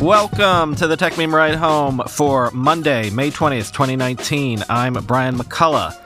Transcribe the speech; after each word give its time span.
Welcome 0.00 0.74
to 0.76 0.86
the 0.86 0.96
Techmeme 0.96 1.32
Ride 1.32 1.54
Home 1.54 2.02
for 2.06 2.50
Monday, 2.50 3.08
May 3.08 3.30
20th, 3.30 3.72
2019. 3.72 4.62
I'm 4.68 4.92
Brian 4.92 5.36
McCullough. 5.36 5.96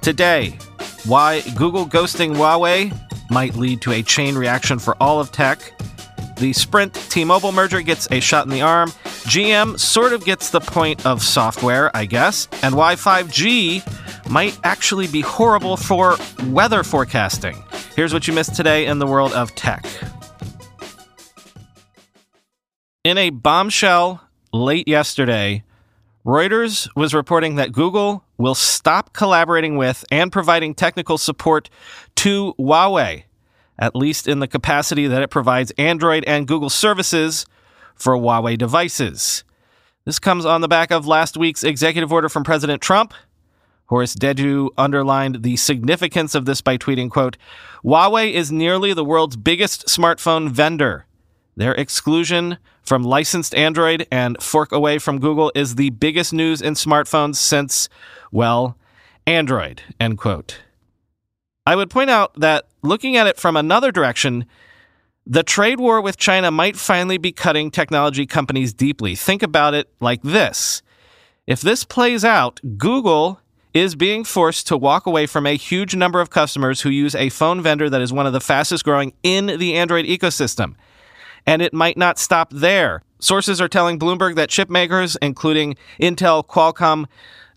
Today, 0.00 0.56
why 1.04 1.40
Google 1.56 1.84
ghosting 1.84 2.36
Huawei 2.36 2.96
might 3.28 3.56
lead 3.56 3.82
to 3.82 3.90
a 3.90 4.02
chain 4.02 4.36
reaction 4.36 4.78
for 4.78 4.96
all 5.02 5.20
of 5.20 5.32
tech. 5.32 5.72
The 6.36 6.52
Sprint 6.52 6.94
T 6.94 7.24
Mobile 7.24 7.50
merger 7.50 7.82
gets 7.82 8.06
a 8.12 8.20
shot 8.20 8.46
in 8.46 8.52
the 8.52 8.62
arm. 8.62 8.90
GM 9.26 9.78
sort 9.80 10.12
of 10.12 10.24
gets 10.24 10.50
the 10.50 10.60
point 10.60 11.04
of 11.04 11.20
software, 11.20 11.94
I 11.94 12.04
guess. 12.04 12.46
And 12.62 12.76
why 12.76 12.94
5G 12.94 14.30
might 14.30 14.58
actually 14.62 15.08
be 15.08 15.22
horrible 15.22 15.76
for 15.76 16.16
weather 16.46 16.84
forecasting. 16.84 17.62
Here's 17.96 18.14
what 18.14 18.28
you 18.28 18.32
missed 18.32 18.54
today 18.54 18.86
in 18.86 19.00
the 19.00 19.08
world 19.08 19.32
of 19.32 19.52
tech. 19.56 19.84
In 23.02 23.16
a 23.16 23.30
bombshell 23.30 24.20
late 24.52 24.86
yesterday, 24.86 25.64
Reuters 26.26 26.86
was 26.94 27.14
reporting 27.14 27.54
that 27.54 27.72
Google 27.72 28.26
will 28.36 28.54
stop 28.54 29.14
collaborating 29.14 29.78
with 29.78 30.04
and 30.10 30.30
providing 30.30 30.74
technical 30.74 31.16
support 31.16 31.70
to 32.16 32.54
Huawei, 32.58 33.22
at 33.78 33.96
least 33.96 34.28
in 34.28 34.40
the 34.40 34.46
capacity 34.46 35.06
that 35.06 35.22
it 35.22 35.30
provides 35.30 35.72
Android 35.78 36.24
and 36.26 36.46
Google 36.46 36.68
services 36.68 37.46
for 37.94 38.18
Huawei 38.18 38.58
devices. 38.58 39.44
This 40.04 40.18
comes 40.18 40.44
on 40.44 40.60
the 40.60 40.68
back 40.68 40.90
of 40.90 41.06
last 41.06 41.38
week's 41.38 41.64
executive 41.64 42.12
order 42.12 42.28
from 42.28 42.44
President 42.44 42.82
Trump. 42.82 43.14
Horace 43.86 44.14
Dediu 44.14 44.68
underlined 44.76 45.42
the 45.42 45.56
significance 45.56 46.34
of 46.34 46.44
this 46.44 46.60
by 46.60 46.76
tweeting, 46.76 47.08
quote, 47.08 47.38
Huawei 47.82 48.30
is 48.30 48.52
nearly 48.52 48.92
the 48.92 49.06
world's 49.06 49.36
biggest 49.36 49.86
smartphone 49.86 50.50
vendor. 50.50 51.06
Their 51.60 51.74
exclusion 51.74 52.56
from 52.82 53.02
licensed 53.02 53.54
Android 53.54 54.06
and 54.10 54.42
fork 54.42 54.72
away 54.72 54.98
from 54.98 55.20
Google 55.20 55.52
is 55.54 55.74
the 55.74 55.90
biggest 55.90 56.32
news 56.32 56.62
in 56.62 56.72
smartphones 56.72 57.36
since, 57.36 57.90
well, 58.32 58.78
Android, 59.26 59.82
end 60.00 60.16
quote. 60.16 60.62
I 61.66 61.76
would 61.76 61.90
point 61.90 62.08
out 62.08 62.32
that 62.40 62.68
looking 62.80 63.14
at 63.14 63.26
it 63.26 63.36
from 63.36 63.58
another 63.58 63.92
direction, 63.92 64.46
the 65.26 65.42
trade 65.42 65.80
war 65.80 66.00
with 66.00 66.16
China 66.16 66.50
might 66.50 66.76
finally 66.76 67.18
be 67.18 67.30
cutting 67.30 67.70
technology 67.70 68.24
companies 68.24 68.72
deeply. 68.72 69.14
Think 69.14 69.42
about 69.42 69.74
it 69.74 69.90
like 70.00 70.22
this. 70.22 70.80
If 71.46 71.60
this 71.60 71.84
plays 71.84 72.24
out, 72.24 72.58
Google 72.78 73.38
is 73.74 73.94
being 73.94 74.24
forced 74.24 74.66
to 74.68 74.78
walk 74.78 75.04
away 75.04 75.26
from 75.26 75.46
a 75.46 75.58
huge 75.58 75.94
number 75.94 76.22
of 76.22 76.30
customers 76.30 76.80
who 76.80 76.88
use 76.88 77.14
a 77.14 77.28
phone 77.28 77.60
vendor 77.60 77.90
that 77.90 78.00
is 78.00 78.14
one 78.14 78.26
of 78.26 78.32
the 78.32 78.40
fastest 78.40 78.82
growing 78.82 79.12
in 79.22 79.58
the 79.58 79.74
Android 79.74 80.06
ecosystem 80.06 80.74
and 81.46 81.62
it 81.62 81.72
might 81.72 81.96
not 81.96 82.18
stop 82.18 82.50
there. 82.52 83.02
Sources 83.18 83.60
are 83.60 83.68
telling 83.68 83.98
Bloomberg 83.98 84.34
that 84.36 84.48
chip 84.48 84.70
makers, 84.70 85.16
including 85.20 85.76
Intel, 86.00 86.46
Qualcomm, 86.46 87.06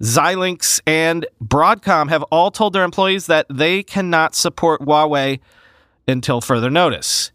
Xilinx, 0.02 0.82
and 0.86 1.26
Broadcom, 1.44 2.10
have 2.10 2.24
all 2.24 2.52
told 2.52 2.74
their 2.74 2.84
employees 2.84 3.28
that 3.28 3.46
they 3.50 3.84
cannot 3.84 4.36
support 4.36 4.82
Huawei 4.82 5.40
until 6.08 6.42
further 6.42 6.70
notice. 6.70 7.32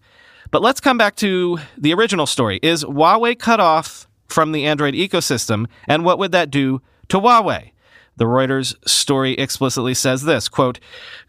But 0.51 0.63
let's 0.63 0.81
come 0.81 0.99
back 0.99 1.17
to 1.17 1.59
the 1.77 1.95
original 1.95 2.27
story. 2.27 2.59
Is 2.63 2.85
Huawei 2.85 3.39
cut 3.39 3.61
off 3.61 4.07
from 4.29 4.53
the 4.53 4.67
Android 4.67 4.95
ecosystem, 4.95 5.67
and 5.87 6.05
what 6.05 6.19
would 6.19 6.33
that 6.33 6.51
do 6.51 6.83
to 7.09 7.19
Huawei? 7.19 7.71
The 8.19 8.25
Reuters 8.25 8.75
story 8.87 9.35
explicitly 9.35 9.95
says 9.95 10.25
this 10.25 10.49
quote, 10.49 10.81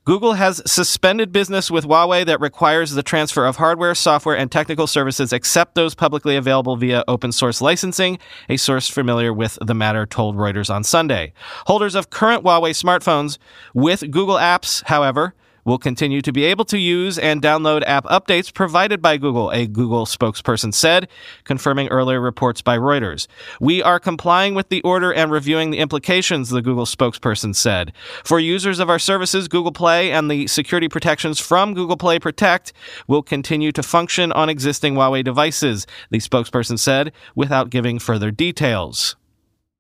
Google 0.05 0.33
has 0.33 0.59
suspended 0.65 1.31
business 1.31 1.69
with 1.69 1.85
Huawei 1.85 2.25
that 2.25 2.41
requires 2.41 2.91
the 2.91 3.03
transfer 3.03 3.45
of 3.45 3.57
hardware, 3.57 3.93
software, 3.93 4.35
and 4.35 4.51
technical 4.51 4.87
services 4.87 5.31
except 5.31 5.75
those 5.75 5.93
publicly 5.93 6.35
available 6.35 6.75
via 6.77 7.03
open 7.07 7.31
source 7.31 7.61
licensing, 7.61 8.17
a 8.49 8.57
source 8.57 8.87
familiar 8.87 9.31
with 9.31 9.59
the 9.61 9.75
matter 9.75 10.07
told 10.07 10.35
Reuters 10.35 10.73
on 10.73 10.83
Sunday. 10.83 11.31
Holders 11.67 11.93
of 11.93 12.09
current 12.09 12.43
Huawei 12.43 12.71
smartphones 12.71 13.37
with 13.75 14.09
Google 14.09 14.37
apps, 14.37 14.83
however, 14.85 15.35
will 15.69 15.77
continue 15.77 16.19
to 16.19 16.33
be 16.33 16.45
able 16.45 16.65
to 16.65 16.79
use 16.79 17.19
and 17.19 17.43
download 17.43 17.83
app 17.85 18.03
updates 18.05 18.51
provided 18.51 19.03
by 19.03 19.17
Google, 19.17 19.51
a 19.51 19.67
Google 19.67 20.07
spokesperson 20.07 20.73
said, 20.73 21.07
confirming 21.43 21.87
earlier 21.89 22.19
reports 22.19 22.63
by 22.63 22.75
Reuters. 22.75 23.27
We 23.61 23.83
are 23.83 23.99
complying 23.99 24.55
with 24.55 24.69
the 24.69 24.81
order 24.81 25.13
and 25.13 25.31
reviewing 25.31 25.69
the 25.69 25.77
implications, 25.77 26.49
the 26.49 26.63
Google 26.63 26.85
spokesperson 26.85 27.55
said. 27.55 27.93
For 28.23 28.39
users 28.39 28.79
of 28.79 28.89
our 28.89 28.97
services, 28.97 29.47
Google 29.47 29.71
Play 29.71 30.11
and 30.11 30.29
the 30.29 30.47
security 30.47 30.89
protections 30.89 31.39
from 31.39 31.75
Google 31.75 31.97
Play 31.97 32.17
Protect 32.17 32.73
will 33.07 33.21
continue 33.21 33.71
to 33.73 33.83
function 33.83 34.31
on 34.31 34.49
existing 34.49 34.95
Huawei 34.95 35.23
devices, 35.23 35.85
the 36.09 36.17
spokesperson 36.17 36.79
said, 36.79 37.13
without 37.35 37.69
giving 37.69 37.99
further 37.99 38.31
details. 38.31 39.15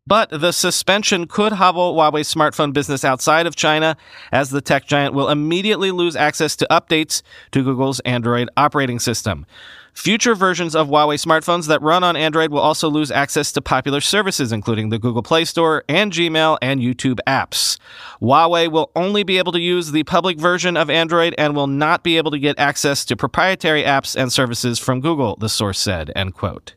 But 0.09 0.31
the 0.31 0.51
suspension 0.51 1.27
could 1.27 1.53
hobble 1.53 1.95
Huawei's 1.95 2.33
smartphone 2.33 2.73
business 2.73 3.05
outside 3.05 3.45
of 3.45 3.55
China, 3.55 3.95
as 4.31 4.49
the 4.49 4.59
tech 4.59 4.87
giant 4.87 5.13
will 5.13 5.29
immediately 5.29 5.91
lose 5.91 6.15
access 6.15 6.55
to 6.55 6.67
updates 6.71 7.21
to 7.51 7.63
Google's 7.63 7.99
Android 7.99 8.49
operating 8.57 8.97
system. 8.97 9.45
Future 9.93 10.33
versions 10.33 10.75
of 10.75 10.87
Huawei 10.87 11.23
smartphones 11.23 11.67
that 11.67 11.83
run 11.83 12.03
on 12.03 12.15
Android 12.15 12.49
will 12.49 12.59
also 12.59 12.89
lose 12.89 13.11
access 13.11 13.51
to 13.51 13.61
popular 13.61 14.01
services, 14.01 14.51
including 14.51 14.89
the 14.89 14.97
Google 14.97 15.21
Play 15.21 15.45
Store 15.45 15.83
and 15.87 16.11
Gmail 16.11 16.57
and 16.59 16.81
YouTube 16.81 17.19
apps. 17.27 17.77
Huawei 18.19 18.67
will 18.67 18.89
only 18.95 19.21
be 19.21 19.37
able 19.37 19.51
to 19.51 19.59
use 19.59 19.91
the 19.91 20.05
public 20.05 20.39
version 20.39 20.75
of 20.75 20.89
Android 20.89 21.35
and 21.37 21.55
will 21.55 21.67
not 21.67 22.03
be 22.03 22.17
able 22.17 22.31
to 22.31 22.39
get 22.39 22.57
access 22.57 23.05
to 23.05 23.15
proprietary 23.15 23.83
apps 23.83 24.15
and 24.15 24.33
services 24.33 24.79
from 24.79 25.01
Google, 25.01 25.35
the 25.35 25.49
source 25.49 25.77
said, 25.77 26.11
end 26.15 26.33
quote. 26.33 26.73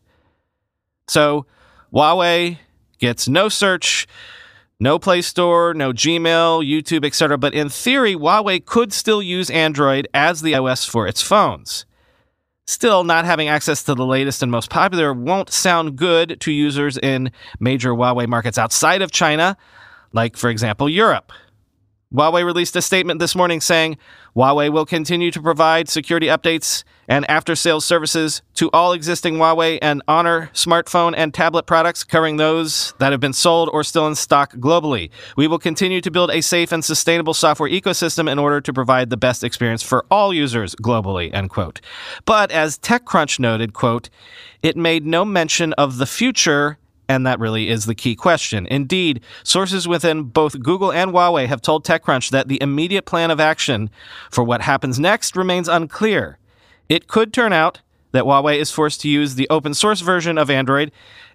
So, 1.08 1.46
Huawei 1.94 2.58
gets 3.02 3.28
no 3.28 3.50
search, 3.50 4.06
no 4.80 4.98
Play 4.98 5.20
Store, 5.20 5.74
no 5.74 5.92
Gmail, 5.92 6.66
YouTube, 6.66 7.04
etc. 7.04 7.36
But 7.36 7.52
in 7.52 7.68
theory, 7.68 8.14
Huawei 8.14 8.64
could 8.64 8.92
still 8.92 9.20
use 9.20 9.50
Android 9.50 10.08
as 10.14 10.40
the 10.40 10.54
OS 10.54 10.86
for 10.86 11.06
its 11.06 11.20
phones. 11.20 11.84
Still, 12.64 13.02
not 13.02 13.24
having 13.24 13.48
access 13.48 13.82
to 13.82 13.94
the 13.94 14.06
latest 14.06 14.42
and 14.42 14.50
most 14.50 14.70
popular 14.70 15.12
won't 15.12 15.50
sound 15.50 15.96
good 15.96 16.40
to 16.40 16.52
users 16.52 16.96
in 16.96 17.32
major 17.58 17.90
Huawei 17.90 18.28
markets 18.28 18.56
outside 18.56 19.02
of 19.02 19.10
China, 19.10 19.56
like, 20.12 20.36
for 20.36 20.48
example, 20.48 20.88
Europe. 20.88 21.32
Huawei 22.12 22.44
released 22.44 22.76
a 22.76 22.82
statement 22.82 23.20
this 23.20 23.34
morning 23.34 23.60
saying 23.60 23.96
Huawei 24.36 24.70
will 24.70 24.84
continue 24.84 25.30
to 25.30 25.40
provide 25.40 25.88
security 25.88 26.26
updates 26.26 26.84
and 27.08 27.28
after 27.30 27.54
sales 27.54 27.84
services 27.84 28.42
to 28.54 28.70
all 28.72 28.92
existing 28.92 29.36
Huawei 29.36 29.78
and 29.80 30.02
Honor 30.06 30.50
smartphone 30.52 31.14
and 31.16 31.32
tablet 31.32 31.66
products, 31.66 32.04
covering 32.04 32.36
those 32.36 32.92
that 32.98 33.12
have 33.12 33.20
been 33.20 33.32
sold 33.32 33.70
or 33.72 33.82
still 33.82 34.06
in 34.06 34.14
stock 34.14 34.54
globally. 34.54 35.10
We 35.36 35.46
will 35.46 35.58
continue 35.58 36.00
to 36.02 36.10
build 36.10 36.30
a 36.30 36.42
safe 36.42 36.70
and 36.70 36.84
sustainable 36.84 37.34
software 37.34 37.70
ecosystem 37.70 38.30
in 38.30 38.38
order 38.38 38.60
to 38.60 38.72
provide 38.72 39.10
the 39.10 39.16
best 39.16 39.42
experience 39.42 39.82
for 39.82 40.04
all 40.10 40.34
users 40.34 40.74
globally, 40.76 41.32
end 41.34 41.50
quote. 41.50 41.80
But 42.24 42.50
as 42.50 42.78
TechCrunch 42.78 43.38
noted, 43.38 43.72
quote, 43.72 44.10
it 44.62 44.76
made 44.76 45.04
no 45.06 45.24
mention 45.24 45.72
of 45.74 45.98
the 45.98 46.06
future 46.06 46.78
and 47.08 47.26
that 47.26 47.38
really 47.38 47.68
is 47.68 47.86
the 47.86 47.94
key 47.94 48.14
question. 48.14 48.66
Indeed, 48.66 49.20
sources 49.44 49.88
within 49.88 50.24
both 50.24 50.60
Google 50.60 50.92
and 50.92 51.12
Huawei 51.12 51.46
have 51.46 51.62
told 51.62 51.84
TechCrunch 51.84 52.30
that 52.30 52.48
the 52.48 52.60
immediate 52.62 53.04
plan 53.04 53.30
of 53.30 53.40
action 53.40 53.90
for 54.30 54.44
what 54.44 54.62
happens 54.62 54.98
next 54.98 55.36
remains 55.36 55.68
unclear. 55.68 56.38
It 56.88 57.08
could 57.08 57.32
turn 57.32 57.52
out 57.52 57.80
that 58.12 58.24
Huawei 58.24 58.58
is 58.58 58.70
forced 58.70 59.00
to 59.02 59.08
use 59.08 59.34
the 59.34 59.48
open 59.50 59.74
source 59.74 60.00
version 60.00 60.38
of 60.38 60.50
Android, 60.50 60.92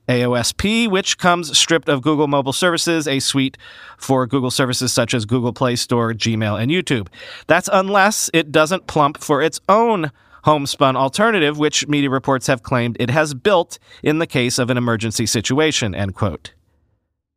AOSP, 0.07 0.89
which 0.89 1.17
comes 1.17 1.57
stripped 1.57 1.89
of 1.89 2.01
Google 2.01 2.27
Mobile 2.27 2.53
Services, 2.53 3.07
a 3.07 3.19
suite 3.19 3.57
for 3.97 4.25
Google 4.25 4.51
services 4.51 4.93
such 4.93 5.13
as 5.13 5.25
Google 5.25 5.51
Play 5.51 5.75
Store, 5.75 6.13
Gmail, 6.13 6.61
and 6.61 6.71
YouTube. 6.71 7.07
That's 7.47 7.69
unless 7.71 8.29
it 8.33 8.51
doesn't 8.51 8.87
plump 8.87 9.17
for 9.17 9.41
its 9.41 9.59
own 9.67 10.11
homespun 10.43 10.95
alternative, 10.95 11.57
which 11.57 11.87
media 11.87 12.09
reports 12.09 12.47
have 12.47 12.63
claimed 12.63 12.97
it 12.99 13.09
has 13.09 13.33
built 13.33 13.79
in 14.03 14.19
the 14.19 14.27
case 14.27 14.59
of 14.59 14.69
an 14.69 14.77
emergency 14.77 15.25
situation, 15.25 15.95
end 15.95 16.15
quote. 16.15 16.53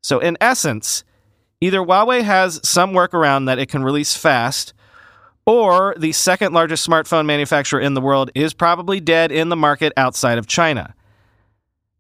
So, 0.03 0.19
in 0.19 0.37
essence, 0.41 1.05
either 1.61 1.81
Huawei 1.81 2.23
has 2.23 2.61
some 2.67 2.93
workaround 2.93 3.47
that 3.47 3.59
it 3.59 3.69
can 3.69 3.83
release 3.83 4.17
fast, 4.17 4.73
or 5.47 5.95
the 5.99 6.13
second 6.13 6.53
largest 6.53 6.89
smartphone 6.89 7.27
manufacturer 7.27 7.81
in 7.81 7.95
the 7.95 8.01
world 8.01 8.31
is 8.35 8.55
probably 8.55 9.01
dead 9.01 9.33
in 9.33 9.49
the 9.49 9.57
market 9.57 9.93
outside 9.97 10.39
of 10.39 10.47
China. 10.47 10.95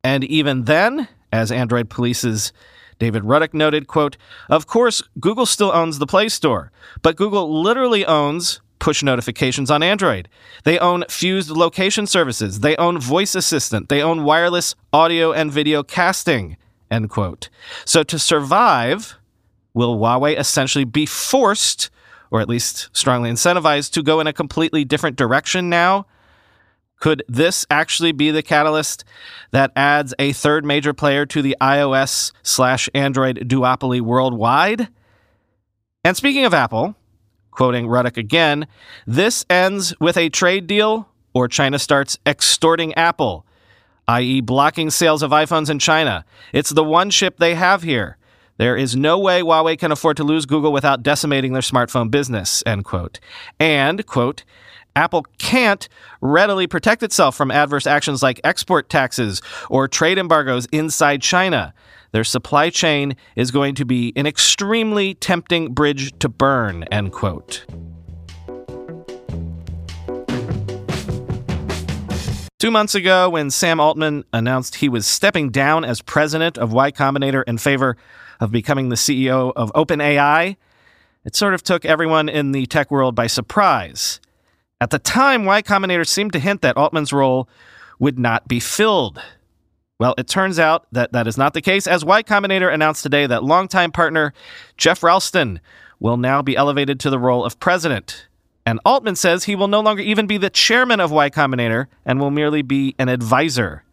And 0.04 0.24
even 0.24 0.64
then, 0.64 1.08
as 1.32 1.52
Android 1.52 1.90
Police's 1.90 2.52
David 2.98 3.24
Ruddock 3.24 3.54
noted, 3.54 3.86
quote, 3.86 4.16
Of 4.48 4.66
course, 4.66 5.02
Google 5.18 5.46
still 5.46 5.72
owns 5.72 5.98
the 5.98 6.06
Play 6.06 6.28
Store, 6.28 6.70
but 7.02 7.16
Google 7.16 7.62
literally 7.62 8.04
owns 8.04 8.60
push 8.80 9.02
notifications 9.02 9.70
on 9.70 9.82
Android. 9.82 10.28
They 10.64 10.78
own 10.78 11.04
fused 11.08 11.50
location 11.50 12.06
services. 12.06 12.60
They 12.60 12.76
own 12.76 12.98
voice 12.98 13.34
assistant. 13.34 13.88
They 13.88 14.02
own 14.02 14.24
wireless 14.24 14.74
audio 14.92 15.32
and 15.32 15.52
video 15.52 15.82
casting, 15.84 16.56
end 16.90 17.10
quote. 17.10 17.48
So 17.84 18.02
to 18.02 18.18
survive, 18.18 19.16
will 19.74 19.98
Huawei 19.98 20.36
essentially 20.36 20.84
be 20.84 21.06
forced, 21.06 21.90
or 22.30 22.40
at 22.40 22.48
least 22.48 22.88
strongly 22.92 23.30
incentivized, 23.30 23.92
to 23.92 24.02
go 24.02 24.18
in 24.18 24.26
a 24.26 24.32
completely 24.32 24.84
different 24.84 25.16
direction 25.16 25.68
now? 25.68 26.06
Could 26.98 27.22
this 27.28 27.64
actually 27.70 28.12
be 28.12 28.30
the 28.30 28.42
catalyst 28.42 29.04
that 29.52 29.72
adds 29.74 30.12
a 30.18 30.32
third 30.32 30.66
major 30.66 30.92
player 30.92 31.24
to 31.26 31.40
the 31.40 31.56
iOS 31.60 32.32
slash 32.42 32.90
Android 32.94 33.48
duopoly 33.48 34.02
worldwide? 34.02 34.88
And 36.04 36.16
speaking 36.16 36.44
of 36.44 36.52
Apple, 36.52 36.94
quoting 37.50 37.86
Ruddock 37.86 38.16
again, 38.16 38.66
this 39.06 39.44
ends 39.50 39.94
with 40.00 40.16
a 40.16 40.28
trade 40.28 40.66
deal 40.66 41.08
or 41.32 41.48
China 41.48 41.78
starts 41.78 42.18
extorting 42.26 42.94
Apple, 42.94 43.46
i.e., 44.08 44.40
blocking 44.40 44.90
sales 44.90 45.22
of 45.22 45.30
iPhones 45.30 45.70
in 45.70 45.78
China. 45.78 46.24
It's 46.52 46.70
the 46.70 46.84
one 46.84 47.10
chip 47.10 47.38
they 47.38 47.54
have 47.54 47.82
here. 47.82 48.16
There 48.56 48.76
is 48.76 48.94
no 48.94 49.18
way 49.18 49.40
Huawei 49.40 49.78
can 49.78 49.90
afford 49.90 50.18
to 50.18 50.24
lose 50.24 50.44
Google 50.44 50.72
without 50.72 51.02
decimating 51.02 51.54
their 51.54 51.62
smartphone 51.62 52.10
business, 52.10 52.62
end 52.66 52.84
quote. 52.84 53.18
And, 53.58 54.04
quote, 54.06 54.44
Apple 54.94 55.24
can't 55.38 55.88
readily 56.20 56.66
protect 56.66 57.02
itself 57.02 57.36
from 57.36 57.50
adverse 57.50 57.86
actions 57.86 58.22
like 58.22 58.40
export 58.44 58.90
taxes 58.90 59.40
or 59.70 59.88
trade 59.88 60.18
embargoes 60.18 60.66
inside 60.72 61.22
China. 61.22 61.72
Their 62.12 62.24
supply 62.24 62.70
chain 62.70 63.16
is 63.36 63.50
going 63.50 63.74
to 63.76 63.84
be 63.84 64.12
an 64.16 64.26
extremely 64.26 65.14
tempting 65.14 65.72
bridge 65.72 66.12
to 66.18 66.28
burn, 66.28 66.84
end 66.84 67.12
quote. 67.12 67.64
Two 72.58 72.70
months 72.70 72.94
ago, 72.94 73.30
when 73.30 73.50
Sam 73.50 73.80
Altman 73.80 74.24
announced 74.34 74.76
he 74.76 74.88
was 74.90 75.06
stepping 75.06 75.48
down 75.48 75.82
as 75.84 76.02
president 76.02 76.58
of 76.58 76.74
Y 76.74 76.92
Combinator 76.92 77.42
in 77.46 77.56
favor 77.56 77.96
of 78.38 78.52
becoming 78.52 78.90
the 78.90 78.96
CEO 78.96 79.52
of 79.56 79.72
OpenAI, 79.72 80.56
it 81.24 81.34
sort 81.34 81.54
of 81.54 81.62
took 81.62 81.86
everyone 81.86 82.28
in 82.28 82.52
the 82.52 82.66
tech 82.66 82.90
world 82.90 83.14
by 83.14 83.28
surprise. 83.28 84.20
At 84.78 84.90
the 84.90 84.98
time, 84.98 85.46
Y 85.46 85.62
Combinator 85.62 86.06
seemed 86.06 86.32
to 86.34 86.38
hint 86.38 86.60
that 86.60 86.76
Altman's 86.76 87.12
role 87.12 87.48
would 87.98 88.18
not 88.18 88.46
be 88.48 88.60
filled. 88.60 89.22
Well, 90.00 90.14
it 90.16 90.28
turns 90.28 90.58
out 90.58 90.86
that 90.92 91.12
that 91.12 91.26
is 91.26 91.36
not 91.36 91.52
the 91.52 91.60
case, 91.60 91.86
as 91.86 92.06
Y 92.06 92.22
Combinator 92.22 92.72
announced 92.72 93.02
today 93.02 93.26
that 93.26 93.44
longtime 93.44 93.92
partner 93.92 94.32
Geoff 94.78 95.02
Ralston 95.02 95.60
will 95.98 96.16
now 96.16 96.40
be 96.40 96.56
elevated 96.56 96.98
to 97.00 97.10
the 97.10 97.18
role 97.18 97.44
of 97.44 97.60
president. 97.60 98.26
And 98.64 98.80
Altman 98.86 99.14
says 99.14 99.44
he 99.44 99.54
will 99.54 99.68
no 99.68 99.80
longer 99.80 100.02
even 100.02 100.26
be 100.26 100.38
the 100.38 100.48
chairman 100.48 101.00
of 101.00 101.12
Y 101.12 101.28
Combinator 101.28 101.86
and 102.06 102.18
will 102.18 102.30
merely 102.30 102.62
be 102.62 102.94
an 102.98 103.10
advisor. 103.10 103.84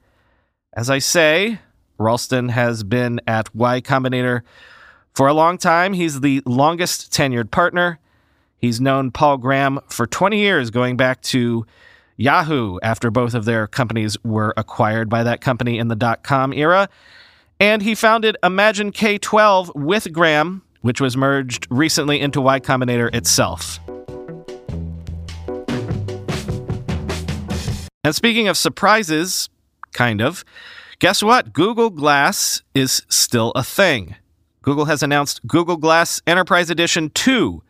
As 0.71 0.89
I 0.89 0.99
say, 0.99 1.59
Ralston 1.97 2.49
has 2.49 2.85
been 2.85 3.19
at 3.27 3.53
Y 3.53 3.81
Combinator 3.81 4.43
for 5.13 5.27
a 5.27 5.33
long 5.33 5.57
time. 5.57 5.91
He's 5.91 6.21
the 6.21 6.41
longest 6.45 7.11
tenured 7.11 7.51
partner. 7.51 7.99
He's 8.57 8.79
known 8.79 9.11
Paul 9.11 9.39
Graham 9.39 9.81
for 9.89 10.07
20 10.07 10.39
years, 10.39 10.69
going 10.69 10.95
back 10.95 11.21
to 11.23 11.65
Yahoo 12.17 12.79
after 12.81 13.09
both 13.11 13.33
of 13.33 13.45
their 13.45 13.67
companies 13.67 14.17
were 14.23 14.53
acquired 14.57 15.07
by 15.07 15.23
that 15.23 15.39
company 15.39 15.77
in 15.77 15.87
the 15.87 15.95
dot 15.95 16.23
com 16.23 16.51
era. 16.51 16.89
And 17.59 17.81
he 17.81 17.95
founded 17.95 18.37
Imagine 18.43 18.91
K12 18.91 19.75
with 19.75 20.11
Graham, 20.11 20.63
which 20.81 20.99
was 20.99 21.15
merged 21.15 21.67
recently 21.69 22.19
into 22.19 22.41
Y 22.41 22.59
Combinator 22.59 23.13
itself. 23.15 23.79
And 28.03 28.15
speaking 28.15 28.47
of 28.47 28.57
surprises, 28.57 29.49
kind 29.91 30.21
of, 30.21 30.45
guess 30.99 31.21
what? 31.21 31.51
Google 31.51 31.89
Glass 31.89 32.61
is 32.73 33.03
still 33.09 33.51
a 33.55 33.63
thing. 33.63 34.15
Google 34.61 34.85
has 34.85 35.03
announced 35.03 35.45
Google 35.45 35.77
Glass 35.77 36.21
Enterprise 36.27 36.69
Edition 36.69 37.09
2, 37.09 37.61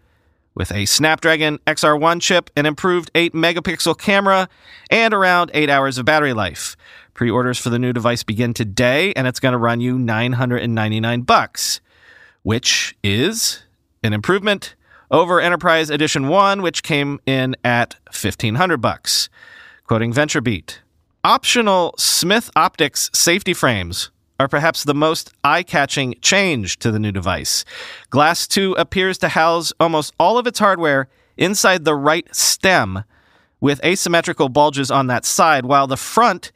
with 0.58 0.72
a 0.72 0.86
Snapdragon 0.86 1.60
XR1 1.68 2.20
chip, 2.20 2.50
an 2.56 2.66
improved 2.66 3.12
8 3.14 3.34
megapixel 3.34 3.98
camera, 3.98 4.50
and 4.90 5.14
around 5.14 5.52
8 5.54 5.70
hours 5.70 6.00
of 6.00 6.06
battery 6.06 6.34
life. 6.34 6.76
Pre 7.14 7.30
orders 7.30 7.60
for 7.60 7.70
the 7.70 7.80
new 7.80 7.94
device 7.94 8.24
begin 8.24 8.54
today, 8.54 9.14
and 9.14 9.28
it's 9.28 9.40
going 9.40 9.52
to 9.52 9.58
run 9.58 9.80
you 9.80 10.00
999 10.00 11.22
bucks, 11.22 11.80
which 12.42 12.98
is 13.04 13.64
an 14.04 14.14
improvement 14.14 14.76
over 15.12 15.40
Enterprise 15.40 15.90
Edition 15.90 16.28
1, 16.28 16.62
which 16.62 16.84
came 16.84 17.20
in 17.26 17.56
at 17.64 17.96
1500 18.08 18.78
bucks. 18.78 19.30
Quoting 19.86 20.12
VentureBeat. 20.12 20.80
Optional 21.24 21.94
Smith 21.98 22.50
Optics 22.56 23.10
safety 23.14 23.54
frames 23.54 24.12
are 24.40 24.48
perhaps 24.48 24.84
the 24.84 24.94
most 24.94 25.34
eye 25.44 25.64
catching 25.64 26.16
change 26.22 26.78
to 26.80 26.92
the 26.92 27.00
new 27.00 27.12
device. 27.12 27.66
Glass 28.10 28.48
2 28.48 28.74
appears 28.74 29.18
to 29.20 29.30
house 29.30 29.74
almost 29.80 30.14
all 30.20 30.38
of 30.38 30.48
its 30.48 30.60
hardware 30.60 31.08
inside 31.38 31.86
the 31.86 31.96
right 31.96 32.34
stem 32.36 33.04
with 33.60 33.84
asymmetrical 33.84 34.50
bulges 34.50 34.92
on 34.92 35.08
that 35.08 35.26
side, 35.26 35.66
while 35.66 35.88
the 35.88 35.98
front 35.98 36.52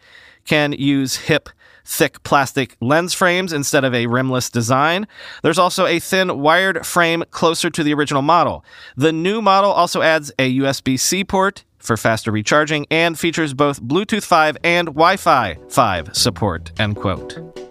can 0.45 0.73
use 0.73 1.15
hip, 1.15 1.49
thick 1.85 2.21
plastic 2.23 2.75
lens 2.79 3.13
frames 3.13 3.53
instead 3.53 3.83
of 3.83 3.93
a 3.93 4.07
rimless 4.07 4.49
design. 4.49 5.07
There's 5.43 5.59
also 5.59 5.85
a 5.85 5.99
thin 5.99 6.39
wired 6.39 6.85
frame 6.85 7.23
closer 7.31 7.69
to 7.69 7.83
the 7.83 7.93
original 7.93 8.21
model. 8.21 8.63
The 8.95 9.11
new 9.11 9.41
model 9.41 9.71
also 9.71 10.01
adds 10.01 10.31
a 10.37 10.57
USB 10.59 10.99
C 10.99 11.23
port 11.23 11.63
for 11.79 11.97
faster 11.97 12.31
recharging 12.31 12.85
and 12.91 13.17
features 13.17 13.53
both 13.53 13.81
Bluetooth 13.81 14.23
5 14.23 14.57
and 14.63 14.87
Wi-Fi 14.89 15.57
5 15.69 16.15
support, 16.15 16.71
end 16.79 16.95
quote. 16.95 17.70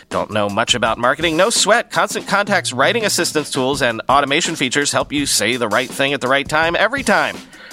Don't 0.11 0.29
know 0.29 0.49
much 0.49 0.75
about 0.75 0.97
marketing? 0.97 1.37
No 1.37 1.49
sweat. 1.49 1.89
Constant 1.89 2.27
Contact's 2.27 2.73
writing 2.73 3.05
assistance 3.05 3.49
tools 3.49 3.81
and 3.81 4.01
automation 4.09 4.57
features 4.57 4.91
help 4.91 5.13
you 5.13 5.25
say 5.25 5.55
the 5.55 5.69
right 5.69 5.89
thing 5.89 6.11
at 6.11 6.19
the 6.19 6.27
right 6.27 6.47
time 6.47 6.75
every 6.75 7.01
time. 7.01 7.37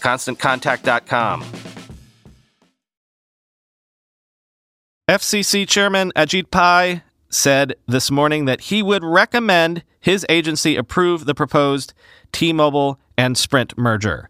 ConstantContact.com. 0.00 1.44
FCC 5.08 5.66
Chairman 5.66 6.12
Ajit 6.14 6.50
Pai 6.50 7.02
said 7.30 7.74
this 7.86 8.10
morning 8.10 8.44
that 8.44 8.62
he 8.62 8.82
would 8.82 9.02
recommend 9.02 9.82
his 10.00 10.26
agency 10.28 10.76
approve 10.76 11.24
the 11.24 11.34
proposed 11.34 11.94
T 12.32 12.52
Mobile 12.52 12.98
and 13.16 13.36
Sprint 13.36 13.76
merger. 13.78 14.28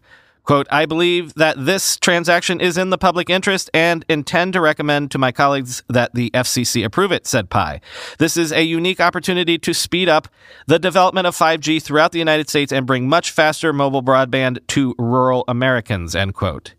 Quote, 0.49 0.65
I 0.71 0.87
believe 0.87 1.35
that 1.35 1.63
this 1.63 1.95
transaction 1.97 2.59
is 2.59 2.75
in 2.75 2.89
the 2.89 2.97
public 2.97 3.29
interest 3.29 3.69
and 3.71 4.03
intend 4.09 4.53
to 4.53 4.61
recommend 4.61 5.11
to 5.11 5.19
my 5.19 5.31
colleagues 5.31 5.83
that 5.89 6.15
the 6.15 6.31
FCC 6.31 6.83
approve 6.83 7.11
it, 7.11 7.27
said 7.27 7.51
Pai. 7.51 7.81
This 8.17 8.35
is 8.35 8.51
a 8.51 8.63
unique 8.63 8.99
opportunity 8.99 9.59
to 9.59 9.75
speed 9.75 10.09
up 10.09 10.27
the 10.65 10.79
development 10.79 11.27
of 11.27 11.37
5G 11.37 11.83
throughout 11.83 12.13
the 12.13 12.17
United 12.17 12.49
States 12.49 12.71
and 12.71 12.87
bring 12.87 13.07
much 13.07 13.29
faster 13.29 13.71
mobile 13.71 14.01
broadband 14.01 14.65
to 14.69 14.95
rural 14.97 15.43
Americans, 15.47 16.15
end 16.15 16.33
quote. 16.33 16.73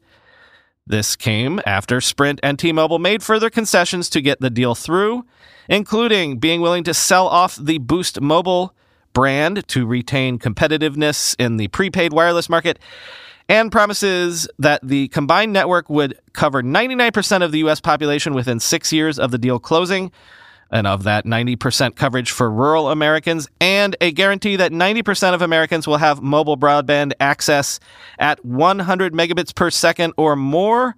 This 0.84 1.14
came 1.14 1.60
after 1.64 2.00
Sprint 2.00 2.40
and 2.42 2.58
T 2.58 2.72
Mobile 2.72 2.98
made 2.98 3.22
further 3.22 3.50
concessions 3.50 4.10
to 4.10 4.20
get 4.20 4.40
the 4.40 4.50
deal 4.50 4.74
through, 4.74 5.24
including 5.68 6.38
being 6.38 6.60
willing 6.60 6.82
to 6.82 6.92
sell 6.92 7.28
off 7.28 7.54
the 7.54 7.78
Boost 7.78 8.20
Mobile 8.20 8.74
brand 9.12 9.68
to 9.68 9.86
retain 9.86 10.40
competitiveness 10.40 11.36
in 11.38 11.56
the 11.56 11.68
prepaid 11.68 12.12
wireless 12.12 12.48
market 12.48 12.80
and 13.50 13.72
promises 13.72 14.48
that 14.60 14.80
the 14.86 15.08
combined 15.08 15.52
network 15.52 15.90
would 15.90 16.16
cover 16.32 16.62
99% 16.62 17.42
of 17.42 17.50
the 17.50 17.58
U.S. 17.58 17.80
population 17.80 18.32
within 18.32 18.60
six 18.60 18.92
years 18.92 19.18
of 19.18 19.32
the 19.32 19.38
deal 19.38 19.58
closing, 19.58 20.12
and 20.70 20.86
of 20.86 21.02
that 21.02 21.24
90% 21.24 21.96
coverage 21.96 22.30
for 22.30 22.48
rural 22.48 22.92
Americans, 22.92 23.48
and 23.60 23.96
a 24.00 24.12
guarantee 24.12 24.54
that 24.54 24.70
90% 24.70 25.34
of 25.34 25.42
Americans 25.42 25.88
will 25.88 25.96
have 25.96 26.22
mobile 26.22 26.56
broadband 26.56 27.12
access 27.18 27.80
at 28.20 28.42
100 28.44 29.12
megabits 29.12 29.52
per 29.52 29.68
second 29.68 30.12
or 30.16 30.36
more, 30.36 30.94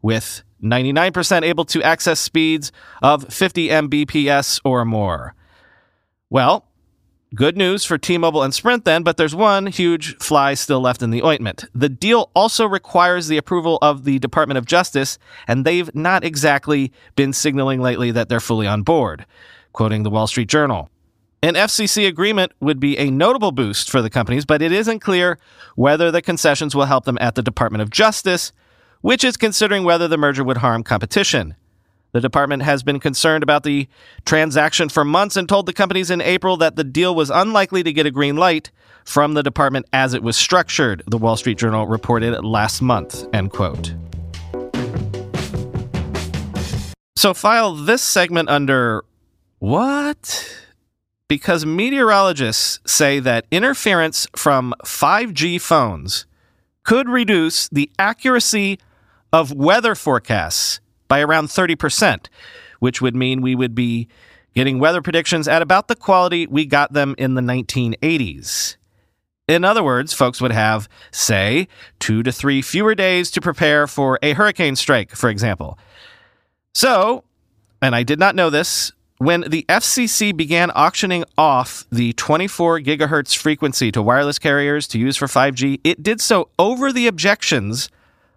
with 0.00 0.42
99% 0.62 1.42
able 1.42 1.66
to 1.66 1.82
access 1.82 2.18
speeds 2.18 2.72
of 3.02 3.30
50 3.30 3.68
Mbps 3.68 4.62
or 4.64 4.86
more. 4.86 5.34
Well, 6.30 6.66
Good 7.32 7.56
news 7.56 7.84
for 7.84 7.96
T 7.96 8.18
Mobile 8.18 8.42
and 8.42 8.52
Sprint 8.52 8.84
then, 8.84 9.04
but 9.04 9.16
there's 9.16 9.36
one 9.36 9.68
huge 9.68 10.16
fly 10.16 10.54
still 10.54 10.80
left 10.80 11.00
in 11.00 11.10
the 11.10 11.22
ointment. 11.22 11.64
The 11.72 11.88
deal 11.88 12.28
also 12.34 12.66
requires 12.66 13.28
the 13.28 13.36
approval 13.36 13.78
of 13.80 14.02
the 14.02 14.18
Department 14.18 14.58
of 14.58 14.66
Justice, 14.66 15.16
and 15.46 15.64
they've 15.64 15.94
not 15.94 16.24
exactly 16.24 16.92
been 17.14 17.32
signaling 17.32 17.80
lately 17.80 18.10
that 18.10 18.28
they're 18.28 18.40
fully 18.40 18.66
on 18.66 18.82
board. 18.82 19.26
Quoting 19.72 20.02
the 20.02 20.10
Wall 20.10 20.26
Street 20.26 20.48
Journal. 20.48 20.90
An 21.40 21.54
FCC 21.54 22.08
agreement 22.08 22.50
would 22.58 22.80
be 22.80 22.98
a 22.98 23.12
notable 23.12 23.52
boost 23.52 23.88
for 23.88 24.02
the 24.02 24.10
companies, 24.10 24.44
but 24.44 24.60
it 24.60 24.72
isn't 24.72 24.98
clear 24.98 25.38
whether 25.76 26.10
the 26.10 26.20
concessions 26.22 26.74
will 26.74 26.86
help 26.86 27.04
them 27.04 27.16
at 27.20 27.36
the 27.36 27.42
Department 27.42 27.80
of 27.80 27.90
Justice, 27.90 28.50
which 29.02 29.22
is 29.22 29.36
considering 29.36 29.84
whether 29.84 30.08
the 30.08 30.18
merger 30.18 30.42
would 30.42 30.56
harm 30.56 30.82
competition. 30.82 31.54
The 32.12 32.20
department 32.20 32.62
has 32.62 32.82
been 32.82 32.98
concerned 32.98 33.42
about 33.42 33.62
the 33.62 33.88
transaction 34.24 34.88
for 34.88 35.04
months 35.04 35.36
and 35.36 35.48
told 35.48 35.66
the 35.66 35.72
companies 35.72 36.10
in 36.10 36.20
April 36.20 36.56
that 36.56 36.76
the 36.76 36.84
deal 36.84 37.14
was 37.14 37.30
unlikely 37.30 37.82
to 37.84 37.92
get 37.92 38.06
a 38.06 38.10
green 38.10 38.36
light 38.36 38.70
from 39.04 39.34
the 39.34 39.42
department 39.42 39.86
as 39.92 40.14
it 40.14 40.22
was 40.22 40.36
structured, 40.36 41.02
the 41.06 41.18
Wall 41.18 41.36
Street 41.36 41.58
Journal 41.58 41.86
reported 41.86 42.44
last 42.44 42.82
month, 42.82 43.26
end 43.32 43.52
quote. 43.52 43.94
So 47.16 47.34
file 47.34 47.74
this 47.74 48.02
segment 48.02 48.48
under 48.48 49.04
what? 49.58 50.56
Because 51.28 51.66
meteorologists 51.66 52.80
say 52.86 53.20
that 53.20 53.46
interference 53.50 54.26
from 54.34 54.74
5G 54.84 55.60
phones 55.60 56.26
could 56.82 57.08
reduce 57.08 57.68
the 57.68 57.90
accuracy 57.98 58.78
of 59.32 59.52
weather 59.52 59.94
forecasts 59.94 60.80
by 61.10 61.20
around 61.20 61.48
30%, 61.48 62.28
which 62.78 63.02
would 63.02 63.16
mean 63.16 63.42
we 63.42 63.56
would 63.56 63.74
be 63.74 64.08
getting 64.54 64.78
weather 64.78 65.02
predictions 65.02 65.48
at 65.48 65.60
about 65.60 65.88
the 65.88 65.96
quality 65.96 66.46
we 66.46 66.64
got 66.64 66.92
them 66.92 67.14
in 67.18 67.34
the 67.34 67.42
1980s. 67.42 68.76
In 69.48 69.64
other 69.64 69.82
words, 69.82 70.12
folks 70.14 70.40
would 70.40 70.52
have, 70.52 70.88
say, 71.10 71.66
two 71.98 72.22
to 72.22 72.30
three 72.30 72.62
fewer 72.62 72.94
days 72.94 73.32
to 73.32 73.40
prepare 73.40 73.88
for 73.88 74.20
a 74.22 74.32
hurricane 74.34 74.76
strike, 74.76 75.10
for 75.16 75.28
example. 75.28 75.76
So, 76.72 77.24
and 77.82 77.96
I 77.96 78.04
did 78.04 78.20
not 78.20 78.36
know 78.36 78.48
this, 78.48 78.92
when 79.18 79.40
the 79.42 79.66
FCC 79.68 80.34
began 80.34 80.70
auctioning 80.70 81.24
off 81.36 81.84
the 81.90 82.12
24 82.12 82.80
gigahertz 82.80 83.36
frequency 83.36 83.90
to 83.90 84.00
wireless 84.00 84.38
carriers 84.38 84.86
to 84.88 84.98
use 85.00 85.16
for 85.16 85.26
5G, 85.26 85.80
it 85.82 86.04
did 86.04 86.20
so 86.20 86.50
over 86.56 86.92
the 86.92 87.08
objections 87.08 87.90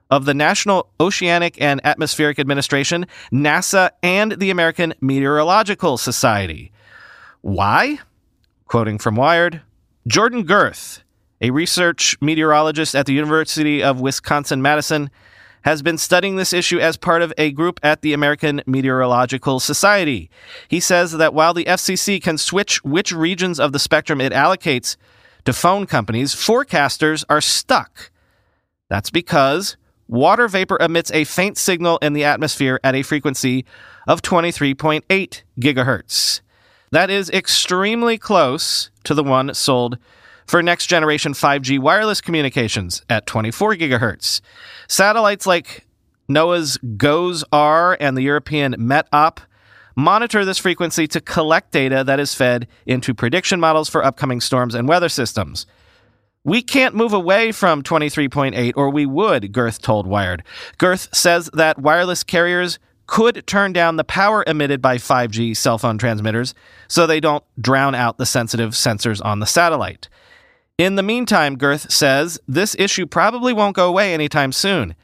of 0.09 0.25
the 0.25 0.33
National 0.33 0.89
Oceanic 0.99 1.59
and 1.61 1.79
Atmospheric 1.85 2.39
Administration, 2.39 3.05
NASA, 3.31 3.91
and 4.01 4.33
the 4.33 4.49
American 4.49 4.93
Meteorological 5.01 5.97
Society. 5.97 6.71
Why? 7.41 7.99
Quoting 8.65 8.99
from 8.99 9.15
Wired 9.15 9.61
Jordan 10.07 10.45
Gerth, 10.45 11.01
a 11.41 11.51
research 11.51 12.17
meteorologist 12.21 12.95
at 12.95 13.05
the 13.05 13.13
University 13.13 13.81
of 13.81 14.01
Wisconsin 14.01 14.61
Madison, 14.61 15.09
has 15.63 15.81
been 15.81 15.97
studying 15.97 16.35
this 16.35 16.53
issue 16.53 16.79
as 16.79 16.97
part 16.97 17.21
of 17.21 17.33
a 17.37 17.51
group 17.51 17.79
at 17.83 18.01
the 18.01 18.13
American 18.13 18.61
Meteorological 18.65 19.59
Society. 19.59 20.29
He 20.67 20.79
says 20.79 21.13
that 21.13 21.33
while 21.33 21.53
the 21.53 21.65
FCC 21.65 22.21
can 22.21 22.37
switch 22.37 22.83
which 22.83 23.11
regions 23.11 23.59
of 23.59 23.71
the 23.71 23.79
spectrum 23.79 24.19
it 24.19 24.33
allocates 24.33 24.97
to 25.45 25.53
phone 25.53 25.85
companies, 25.85 26.35
forecasters 26.35 27.23
are 27.29 27.41
stuck. 27.41 28.11
That's 28.89 29.09
because 29.09 29.77
water 30.13 30.47
vapor 30.47 30.77
emits 30.79 31.11
a 31.11 31.23
faint 31.23 31.57
signal 31.57 31.97
in 31.97 32.13
the 32.13 32.23
atmosphere 32.23 32.79
at 32.83 32.93
a 32.93 33.01
frequency 33.01 33.65
of 34.07 34.21
23.8 34.21 35.41
gigahertz. 35.59 36.41
That 36.91 37.09
is 37.09 37.31
extremely 37.31 38.19
close 38.19 38.91
to 39.05 39.15
the 39.15 39.23
one 39.23 39.55
sold 39.55 39.97
for 40.45 40.61
next 40.61 40.85
generation 40.85 41.33
5G 41.33 41.79
wireless 41.79 42.21
communications 42.21 43.03
at 43.09 43.25
24 43.25 43.75
gigahertz. 43.75 44.41
Satellites 44.87 45.47
like 45.47 45.87
NOAA's 46.29 46.77
GOES-R 46.77 47.97
and 47.99 48.15
the 48.15 48.21
European 48.21 48.75
METOP 48.75 49.39
monitor 49.95 50.45
this 50.45 50.59
frequency 50.59 51.07
to 51.07 51.21
collect 51.21 51.71
data 51.71 52.03
that 52.03 52.19
is 52.19 52.35
fed 52.35 52.67
into 52.85 53.15
prediction 53.15 53.59
models 53.59 53.89
for 53.89 54.05
upcoming 54.05 54.41
storms 54.41 54.75
and 54.75 54.87
weather 54.87 55.09
systems. 55.09 55.65
We 56.45 56.61
can't 56.61 56.95
move 56.95 57.13
away 57.13 57.53
from 57.53 57.83
23.8, 57.83 58.73
or 58.75 58.89
we 58.89 59.05
would, 59.05 59.53
Gerth 59.53 59.81
told 59.81 60.05
Wired. 60.05 60.43
Gerth 60.77 61.13
says 61.15 61.49
that 61.53 61.79
wireless 61.79 62.23
carriers 62.23 62.79
could 63.07 63.45
turn 63.47 63.71
down 63.71 63.95
the 63.95 64.03
power 64.03 64.43
emitted 64.45 64.81
by 64.81 64.97
5G 64.97 65.55
cell 65.55 65.77
phone 65.77 65.97
transmitters 65.97 66.53
so 66.87 67.05
they 67.05 67.19
don't 67.19 67.43
drown 67.59 67.95
out 67.95 68.17
the 68.17 68.25
sensitive 68.25 68.71
sensors 68.71 69.23
on 69.23 69.39
the 69.39 69.45
satellite. 69.45 70.09
In 70.77 70.95
the 70.95 71.03
meantime, 71.03 71.57
Gerth 71.57 71.91
says 71.91 72.39
this 72.47 72.75
issue 72.79 73.05
probably 73.05 73.53
won't 73.53 73.75
go 73.75 73.87
away 73.87 74.13
anytime 74.13 74.51
soon. 74.51 74.95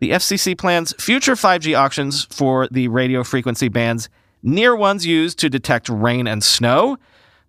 The 0.00 0.10
FCC 0.10 0.56
plans 0.56 0.94
future 0.98 1.34
5G 1.34 1.78
auctions 1.78 2.24
for 2.24 2.68
the 2.70 2.88
radio 2.88 3.24
frequency 3.24 3.68
bands 3.68 4.08
near 4.42 4.76
ones 4.76 5.06
used 5.06 5.38
to 5.38 5.48
detect 5.48 5.88
rain 5.88 6.26
and 6.26 6.44
snow 6.44 6.98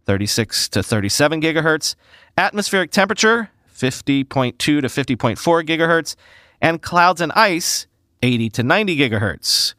36 0.05 0.69
to 0.69 0.83
37 0.83 1.41
gigahertz, 1.41 1.95
atmospheric 2.38 2.91
temperature, 2.91 3.50
50.2 3.74 4.57
to 4.57 4.81
50.4 4.81 5.38
gigahertz, 5.65 6.15
and 6.62 6.81
clouds 6.81 7.21
and 7.21 7.31
ice, 7.33 7.88
80 8.21 8.50
to 8.51 8.63
90 8.63 8.97
gigahertz. 8.97 9.74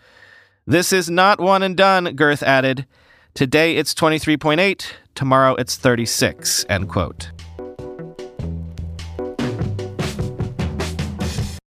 This 0.66 0.92
is 0.92 1.08
not 1.08 1.40
one 1.40 1.62
and 1.62 1.76
done, 1.76 2.16
Gerth 2.16 2.42
added. 2.42 2.86
Today 3.34 3.76
it's 3.76 3.94
23.8, 3.94 4.86
tomorrow 5.14 5.54
it's 5.54 5.76
36, 5.76 6.66
end 6.68 6.88
quote. 6.88 7.30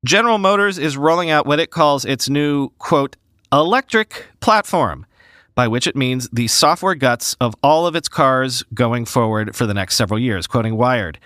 General 0.04 0.36
Motors 0.36 0.78
is 0.78 0.98
rolling 0.98 1.30
out 1.30 1.46
what 1.46 1.58
it 1.58 1.70
calls 1.70 2.04
its 2.04 2.28
new, 2.28 2.68
quote, 2.78 3.16
electric 3.50 4.26
platform, 4.40 5.06
by 5.54 5.68
which 5.68 5.86
it 5.86 5.96
means 5.96 6.28
the 6.30 6.48
software 6.48 6.94
guts 6.94 7.36
of 7.40 7.54
all 7.62 7.86
of 7.86 7.94
its 7.94 8.08
cars 8.08 8.62
going 8.74 9.04
forward 9.04 9.54
for 9.54 9.66
the 9.66 9.74
next 9.74 9.96
several 9.96 10.18
years, 10.18 10.46
quoting 10.46 10.76
Wired. 10.76 11.18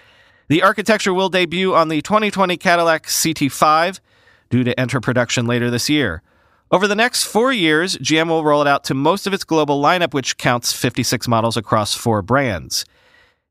The 0.48 0.62
architecture 0.62 1.12
will 1.12 1.28
debut 1.28 1.74
on 1.74 1.88
the 1.88 2.00
2020 2.02 2.56
Cadillac 2.56 3.06
CT5, 3.06 4.00
due 4.50 4.64
to 4.64 4.78
enter 4.78 5.00
production 5.00 5.46
later 5.46 5.70
this 5.70 5.88
year. 5.88 6.22
Over 6.70 6.86
the 6.86 6.94
next 6.94 7.24
four 7.24 7.52
years, 7.52 7.96
GM 7.98 8.28
will 8.28 8.44
roll 8.44 8.60
it 8.60 8.68
out 8.68 8.84
to 8.84 8.94
most 8.94 9.26
of 9.26 9.32
its 9.32 9.44
global 9.44 9.82
lineup, 9.82 10.12
which 10.12 10.36
counts 10.36 10.72
56 10.72 11.26
models 11.26 11.56
across 11.56 11.94
four 11.94 12.20
brands. 12.20 12.84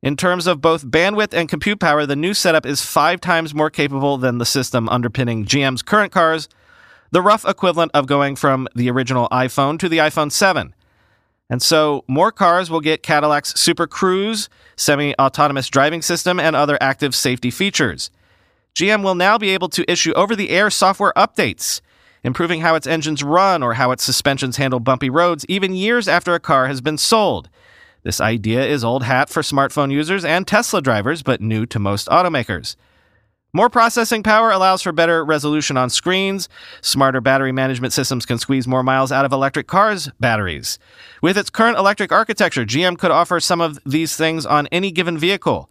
In 0.04 0.16
terms 0.16 0.46
of 0.46 0.62
both 0.62 0.86
bandwidth 0.86 1.34
and 1.34 1.50
compute 1.50 1.80
power, 1.80 2.06
the 2.06 2.16
new 2.16 2.36
setup 2.36 2.66
is 2.66 2.86
five 2.86 3.20
times 3.20 3.56
more 3.56 3.72
capable 3.72 4.18
than 4.18 4.38
the 4.38 4.46
system 4.46 4.88
underpinning 4.90 5.46
GM's 5.46 5.82
current 5.82 6.12
cars, 6.12 6.48
the 7.12 7.22
rough 7.22 7.46
equivalent 7.46 7.92
of 7.94 8.08
going 8.08 8.36
from 8.36 8.68
the 8.76 8.90
original 8.90 9.28
iPhone 9.30 9.80
to 9.80 9.90
the 9.90 9.98
iPhone 9.98 10.32
7. 10.32 10.74
And 11.50 11.62
so, 11.62 12.04
more 12.08 12.32
cars 12.32 12.70
will 12.70 12.82
get 12.82 13.04
Cadillac's 13.04 13.60
Super 13.60 13.88
Cruise, 13.88 14.50
semi 14.76 15.16
autonomous 15.18 15.70
driving 15.70 16.02
system, 16.02 16.40
and 16.40 16.56
other 16.56 16.78
active 16.82 17.16
safety 17.16 17.50
features. 17.52 18.12
GM 18.76 19.02
will 19.02 19.16
now 19.16 19.38
be 19.38 19.50
able 19.52 19.70
to 19.70 19.90
issue 19.90 20.14
over 20.14 20.36
the 20.36 20.50
air 20.50 20.70
software 20.70 21.14
updates, 21.16 21.82
improving 22.24 22.62
how 22.62 22.76
its 22.76 22.86
engines 22.86 23.24
run 23.24 23.64
or 23.64 23.76
how 23.76 23.92
its 23.92 24.04
suspensions 24.04 24.58
handle 24.58 24.80
bumpy 24.80 25.10
roads, 25.10 25.46
even 25.48 25.74
years 25.74 26.08
after 26.08 26.34
a 26.34 26.40
car 26.40 26.68
has 26.68 26.82
been 26.82 26.98
sold. 26.98 27.50
This 28.04 28.22
idea 28.22 28.66
is 28.66 28.84
old 28.84 29.04
hat 29.04 29.30
for 29.30 29.42
smartphone 29.42 29.92
users 29.92 30.24
and 30.24 30.46
Tesla 30.46 30.82
drivers, 30.82 31.24
but 31.24 31.42
new 31.42 31.66
to 31.66 31.80
most 31.80 32.08
automakers. 32.08 32.76
More 33.54 33.70
processing 33.70 34.24
power 34.24 34.52
allows 34.52 34.82
for 34.82 34.92
better 34.92 35.24
resolution 35.24 35.78
on 35.78 35.90
screens. 35.90 36.50
Smarter 36.82 37.22
battery 37.22 37.52
management 37.52 37.94
systems 37.94 38.26
can 38.26 38.38
squeeze 38.38 38.68
more 38.68 38.84
miles 38.84 39.12
out 39.12 39.26
of 39.26 39.32
electric 39.32 39.68
cars' 39.68 40.12
batteries. 40.20 40.78
With 41.22 41.38
its 41.38 41.50
current 41.50 41.78
electric 41.78 42.12
architecture, 42.12 42.66
GM 42.66 42.98
could 42.98 43.12
offer 43.12 43.40
some 43.40 43.62
of 43.62 43.80
these 43.86 44.18
things 44.18 44.46
on 44.46 44.68
any 44.68 44.92
given 44.92 45.18
vehicle. 45.18 45.70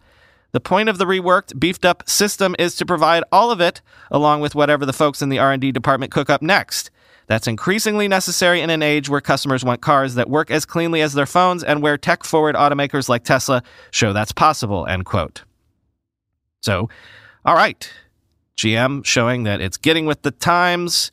The 0.53 0.59
point 0.59 0.89
of 0.89 0.97
the 0.97 1.05
reworked, 1.05 1.59
beefed 1.59 1.85
up 1.85 2.09
system 2.09 2.55
is 2.57 2.75
to 2.77 2.85
provide 2.85 3.23
all 3.31 3.51
of 3.51 3.61
it 3.61 3.81
along 4.09 4.41
with 4.41 4.55
whatever 4.55 4.85
the 4.85 4.93
folks 4.93 5.21
in 5.21 5.29
the 5.29 5.39
R&D 5.39 5.71
department 5.71 6.11
cook 6.11 6.29
up 6.29 6.41
next. 6.41 6.89
That's 7.27 7.47
increasingly 7.47 8.07
necessary 8.07 8.61
in 8.61 8.69
an 8.69 8.81
age 8.81 9.07
where 9.09 9.21
customers 9.21 9.63
want 9.63 9.81
cars 9.81 10.15
that 10.15 10.29
work 10.29 10.49
as 10.49 10.65
cleanly 10.65 11.01
as 11.01 11.13
their 11.13 11.25
phones 11.25 11.63
and 11.63 11.81
where 11.81 11.97
tech-forward 11.97 12.55
automakers 12.55 13.09
like 13.09 13.23
Tesla 13.23 13.61
show 13.91 14.13
that's 14.13 14.31
possible, 14.31 14.87
end 14.87 15.05
quote. 15.05 15.43
So, 16.61 16.89
all 17.47 17.55
right. 17.55 17.89
GM 18.57 19.05
showing 19.05 19.43
that 19.43 19.61
it's 19.61 19.77
getting 19.77 20.05
with 20.05 20.21
the 20.23 20.31
times. 20.31 21.11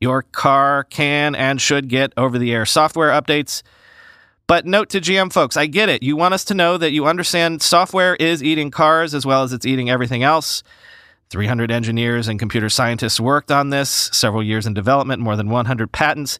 Your 0.00 0.22
car 0.22 0.84
can 0.84 1.34
and 1.34 1.60
should 1.60 1.88
get 1.88 2.12
over 2.16 2.38
the 2.38 2.52
air 2.52 2.64
software 2.64 3.10
updates. 3.10 3.64
But 4.46 4.64
note 4.64 4.90
to 4.90 5.00
GM 5.00 5.32
folks, 5.32 5.56
I 5.56 5.66
get 5.66 5.88
it. 5.88 6.04
You 6.04 6.14
want 6.14 6.34
us 6.34 6.44
to 6.44 6.54
know 6.54 6.76
that 6.78 6.92
you 6.92 7.06
understand 7.06 7.62
software 7.62 8.14
is 8.14 8.44
eating 8.44 8.70
cars 8.70 9.12
as 9.12 9.26
well 9.26 9.42
as 9.42 9.52
it's 9.52 9.66
eating 9.66 9.90
everything 9.90 10.22
else. 10.22 10.62
300 11.30 11.72
engineers 11.72 12.28
and 12.28 12.38
computer 12.38 12.68
scientists 12.68 13.18
worked 13.18 13.50
on 13.50 13.70
this, 13.70 13.90
several 13.90 14.42
years 14.42 14.66
in 14.66 14.74
development, 14.74 15.20
more 15.20 15.34
than 15.34 15.48
100 15.48 15.90
patents. 15.90 16.38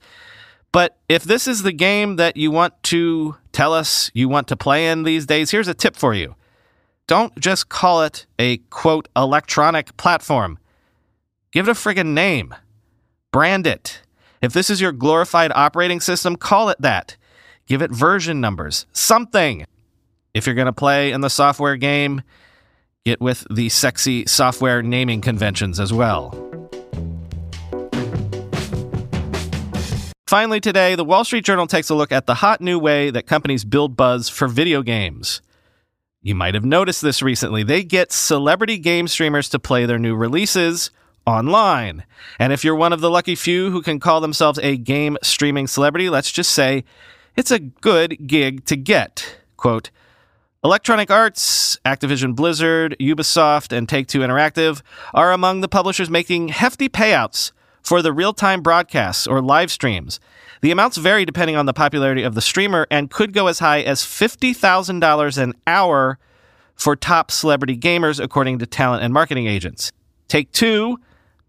But 0.70 0.98
if 1.08 1.24
this 1.24 1.48
is 1.48 1.62
the 1.62 1.72
game 1.72 2.14
that 2.16 2.36
you 2.36 2.52
want 2.52 2.80
to 2.84 3.36
tell 3.50 3.74
us 3.74 4.10
you 4.14 4.28
want 4.28 4.46
to 4.48 4.56
play 4.56 4.88
in 4.88 5.02
these 5.02 5.26
days, 5.26 5.50
here's 5.50 5.68
a 5.68 5.74
tip 5.74 5.96
for 5.96 6.14
you. 6.14 6.36
Don't 7.08 7.36
just 7.38 7.68
call 7.68 8.02
it 8.02 8.26
a 8.38 8.58
quote 8.70 9.08
electronic 9.16 9.96
platform. 9.96 10.58
Give 11.50 11.68
it 11.68 11.72
a 11.72 11.74
friggin' 11.74 12.14
name. 12.14 12.54
Brand 13.32 13.66
it. 13.66 14.02
If 14.40 14.52
this 14.52 14.70
is 14.70 14.80
your 14.80 14.92
glorified 14.92 15.52
operating 15.54 16.00
system, 16.00 16.36
call 16.36 16.68
it 16.68 16.80
that. 16.80 17.16
Give 17.66 17.82
it 17.82 17.90
version 17.90 18.40
numbers, 18.40 18.86
something. 18.92 19.66
If 20.34 20.46
you're 20.46 20.54
going 20.54 20.66
to 20.66 20.72
play 20.72 21.12
in 21.12 21.20
the 21.20 21.30
software 21.30 21.76
game, 21.76 22.22
get 23.04 23.20
with 23.20 23.46
the 23.50 23.68
sexy 23.68 24.26
software 24.26 24.82
naming 24.82 25.20
conventions 25.20 25.78
as 25.78 25.92
well. 25.92 26.30
Finally, 30.26 30.60
today, 30.60 30.94
the 30.94 31.04
Wall 31.04 31.24
Street 31.24 31.44
Journal 31.44 31.66
takes 31.66 31.90
a 31.90 31.94
look 31.94 32.10
at 32.10 32.26
the 32.26 32.36
hot 32.36 32.60
new 32.60 32.78
way 32.78 33.10
that 33.10 33.26
companies 33.26 33.66
build 33.66 33.96
buzz 33.96 34.30
for 34.30 34.48
video 34.48 34.82
games. 34.82 35.42
You 36.24 36.36
might 36.36 36.54
have 36.54 36.64
noticed 36.64 37.02
this 37.02 37.20
recently. 37.20 37.64
They 37.64 37.82
get 37.82 38.12
celebrity 38.12 38.78
game 38.78 39.08
streamers 39.08 39.48
to 39.48 39.58
play 39.58 39.86
their 39.86 39.98
new 39.98 40.14
releases 40.14 40.92
online. 41.26 42.04
And 42.38 42.52
if 42.52 42.64
you're 42.64 42.76
one 42.76 42.92
of 42.92 43.00
the 43.00 43.10
lucky 43.10 43.34
few 43.34 43.72
who 43.72 43.82
can 43.82 43.98
call 43.98 44.20
themselves 44.20 44.60
a 44.62 44.76
game 44.76 45.18
streaming 45.22 45.66
celebrity, 45.66 46.08
let's 46.08 46.30
just 46.30 46.52
say 46.52 46.84
it's 47.36 47.50
a 47.50 47.58
good 47.58 48.28
gig 48.28 48.64
to 48.66 48.76
get. 48.76 49.38
Quote, 49.56 49.90
Electronic 50.62 51.10
Arts, 51.10 51.76
Activision 51.84 52.36
Blizzard, 52.36 52.96
Ubisoft, 53.00 53.76
and 53.76 53.88
Take 53.88 54.06
Two 54.06 54.20
Interactive 54.20 54.80
are 55.12 55.32
among 55.32 55.60
the 55.60 55.66
publishers 55.66 56.08
making 56.08 56.48
hefty 56.48 56.88
payouts 56.88 57.50
for 57.82 58.02
the 58.02 58.12
real 58.12 58.32
time 58.32 58.62
broadcasts 58.62 59.26
or 59.26 59.40
live 59.40 59.70
streams. 59.70 60.20
The 60.60 60.70
amounts 60.70 60.96
vary 60.96 61.24
depending 61.24 61.56
on 61.56 61.66
the 61.66 61.72
popularity 61.72 62.22
of 62.22 62.34
the 62.34 62.40
streamer 62.40 62.86
and 62.90 63.10
could 63.10 63.32
go 63.32 63.48
as 63.48 63.58
high 63.58 63.80
as 63.80 64.02
$50,000 64.02 65.38
an 65.38 65.54
hour 65.66 66.18
for 66.76 66.96
top 66.96 67.30
celebrity 67.30 67.76
gamers, 67.76 68.22
according 68.22 68.58
to 68.60 68.66
talent 68.66 69.02
and 69.02 69.12
marketing 69.12 69.46
agents. 69.46 69.92
Take 70.28 70.52
Two 70.52 70.98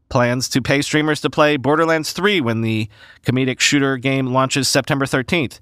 plans 0.10 0.48
to 0.50 0.62
pay 0.62 0.82
streamers 0.82 1.22
to 1.22 1.30
play 1.30 1.58
Borderlands 1.58 2.12
3 2.12 2.42
when 2.42 2.62
the 2.62 2.88
comedic 3.24 3.60
shooter 3.60 3.98
game 3.98 4.28
launches 4.28 4.68
September 4.68 5.06
13th. 5.06 5.60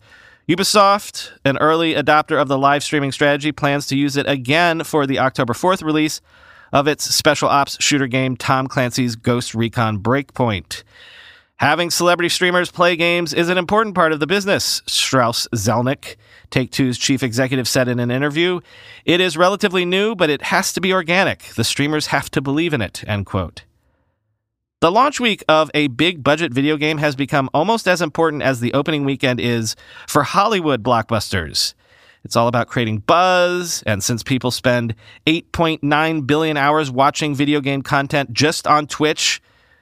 Ubisoft, 0.49 1.31
an 1.45 1.57
early 1.59 1.93
adopter 1.93 2.41
of 2.41 2.49
the 2.49 2.57
live 2.57 2.83
streaming 2.83 3.13
strategy, 3.13 3.53
plans 3.53 3.87
to 3.87 3.95
use 3.95 4.17
it 4.17 4.27
again 4.27 4.83
for 4.83 5.07
the 5.07 5.19
October 5.19 5.53
4th 5.53 5.83
release 5.83 6.19
of 6.71 6.87
its 6.87 7.03
special 7.13 7.49
ops 7.49 7.77
shooter 7.81 8.07
game 8.07 8.35
Tom 8.35 8.67
Clancy's 8.67 9.15
Ghost 9.15 9.53
Recon 9.53 9.99
Breakpoint. 9.99 10.83
Having 11.57 11.91
celebrity 11.91 12.29
streamers 12.29 12.71
play 12.71 12.95
games 12.95 13.33
is 13.33 13.47
an 13.47 13.57
important 13.57 13.93
part 13.93 14.13
of 14.13 14.19
the 14.19 14.25
business, 14.25 14.81
Strauss 14.87 15.47
Zelnick, 15.53 16.15
Take 16.49 16.71
Two's 16.71 16.97
chief 16.97 17.21
executive, 17.21 17.67
said 17.67 17.87
in 17.87 17.99
an 17.99 18.09
interview. 18.09 18.61
It 19.05 19.21
is 19.21 19.37
relatively 19.37 19.85
new, 19.85 20.15
but 20.15 20.31
it 20.31 20.41
has 20.41 20.73
to 20.73 20.81
be 20.81 20.91
organic. 20.91 21.43
The 21.55 21.63
streamers 21.63 22.07
have 22.07 22.31
to 22.31 22.41
believe 22.41 22.73
in 22.73 22.81
it, 22.81 23.03
end 23.07 23.27
quote. 23.27 23.63
The 24.81 24.91
launch 24.91 25.19
week 25.19 25.43
of 25.47 25.69
a 25.75 25.89
big 25.89 26.23
budget 26.23 26.51
video 26.51 26.75
game 26.77 26.97
has 26.97 27.15
become 27.15 27.47
almost 27.53 27.87
as 27.87 28.01
important 28.01 28.41
as 28.41 28.59
the 28.59 28.73
opening 28.73 29.05
weekend 29.05 29.39
is 29.39 29.75
for 30.07 30.23
Hollywood 30.23 30.81
blockbusters. 30.81 31.75
It's 32.23 32.35
all 32.35 32.47
about 32.47 32.67
creating 32.67 32.99
buzz, 32.99 33.83
and 33.85 34.03
since 34.03 34.23
people 34.23 34.51
spend 34.51 34.95
8.9 35.25 36.27
billion 36.27 36.57
hours 36.57 36.91
watching 36.91 37.33
video 37.33 37.61
game 37.61 37.81
content 37.81 38.31
just 38.31 38.67
on 38.67 38.87
Twitch, 38.87 39.41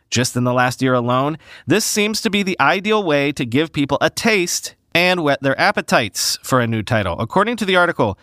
just 0.09 0.35
in 0.35 0.43
the 0.43 0.53
last 0.53 0.81
year 0.81 0.93
alone, 0.93 1.37
this 1.67 1.85
seems 1.85 2.21
to 2.21 2.29
be 2.29 2.41
the 2.43 2.59
ideal 2.59 3.03
way 3.03 3.31
to 3.33 3.45
give 3.45 3.73
people 3.73 3.97
a 4.01 4.09
taste 4.09 4.75
and 4.95 5.23
whet 5.23 5.41
their 5.41 5.59
appetites 5.59 6.39
for 6.41 6.59
a 6.59 6.67
new 6.67 6.81
title. 6.81 7.19
According 7.19 7.57
to 7.57 7.65
the 7.65 7.75
article, 7.75 8.17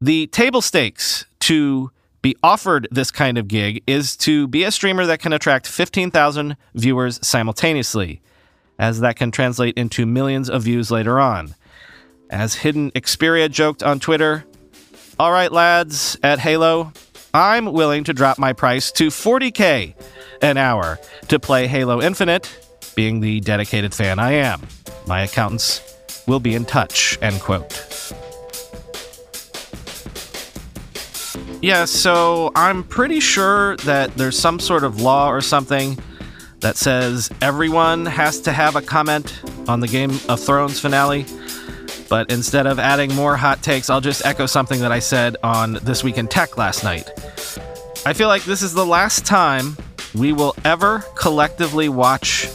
the 0.00 0.26
table 0.28 0.60
stakes 0.60 1.24
to 1.40 1.90
be 2.20 2.36
offered 2.42 2.88
this 2.90 3.10
kind 3.10 3.38
of 3.38 3.48
gig 3.48 3.82
is 3.86 4.16
to 4.16 4.48
be 4.48 4.64
a 4.64 4.70
streamer 4.70 5.06
that 5.06 5.20
can 5.20 5.32
attract 5.32 5.66
15,000 5.66 6.56
viewers 6.74 7.24
simultaneously, 7.26 8.20
as 8.78 9.00
that 9.00 9.16
can 9.16 9.30
translate 9.30 9.76
into 9.76 10.04
millions 10.04 10.50
of 10.50 10.64
views 10.64 10.90
later 10.90 11.18
on. 11.18 11.54
As 12.30 12.54
Hidden 12.54 12.90
Xperia 12.92 13.50
joked 13.50 13.82
on 13.82 14.00
Twitter, 14.00 14.44
all 15.18 15.32
right, 15.32 15.50
lads, 15.50 16.18
at 16.22 16.38
Halo, 16.38 16.92
I'm 17.32 17.72
willing 17.72 18.04
to 18.04 18.12
drop 18.12 18.38
my 18.38 18.52
price 18.52 18.92
to 18.92 19.08
40k 19.08 19.94
an 20.42 20.56
hour 20.56 20.98
to 21.28 21.40
play 21.40 21.66
Halo 21.66 22.02
Infinite, 22.02 22.66
being 22.94 23.20
the 23.20 23.40
dedicated 23.40 23.94
fan 23.94 24.18
I 24.18 24.32
am. 24.32 24.60
My 25.06 25.22
accountants 25.22 25.82
will 26.26 26.40
be 26.40 26.54
in 26.54 26.64
touch, 26.66 27.18
end 27.22 27.40
quote. 27.40 27.72
Yeah, 31.62 31.86
so 31.86 32.52
I'm 32.54 32.84
pretty 32.84 33.20
sure 33.20 33.76
that 33.78 34.14
there's 34.14 34.38
some 34.38 34.60
sort 34.60 34.84
of 34.84 35.00
law 35.00 35.28
or 35.32 35.40
something 35.40 35.98
that 36.60 36.76
says 36.76 37.30
everyone 37.40 38.06
has 38.06 38.40
to 38.42 38.52
have 38.52 38.76
a 38.76 38.82
comment 38.82 39.42
on 39.66 39.80
the 39.80 39.88
Game 39.88 40.10
of 40.28 40.40
Thrones 40.40 40.78
finale. 40.78 41.24
But 42.08 42.30
instead 42.30 42.66
of 42.66 42.78
adding 42.78 43.14
more 43.14 43.36
hot 43.36 43.62
takes, 43.62 43.90
I'll 43.90 44.00
just 44.00 44.24
echo 44.24 44.46
something 44.46 44.80
that 44.80 44.92
I 44.92 44.98
said 44.98 45.36
on 45.42 45.74
This 45.82 46.02
Week 46.02 46.16
in 46.16 46.26
Tech 46.26 46.56
last 46.56 46.82
night. 46.82 47.10
I 48.06 48.14
feel 48.14 48.28
like 48.28 48.44
this 48.44 48.62
is 48.62 48.72
the 48.72 48.86
last 48.86 49.26
time 49.26 49.76
we 50.14 50.32
will 50.32 50.56
ever 50.64 51.00
collectively 51.16 51.88
watch 51.88 52.46